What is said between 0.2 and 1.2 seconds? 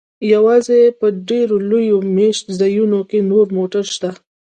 یوازې په